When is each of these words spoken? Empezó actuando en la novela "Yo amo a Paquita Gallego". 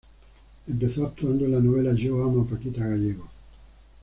Empezó 0.67 1.05
actuando 1.05 1.45
en 1.45 1.51
la 1.51 1.59
novela 1.59 1.93
"Yo 1.93 2.23
amo 2.23 2.41
a 2.41 2.45
Paquita 2.47 2.87
Gallego". 2.87 3.29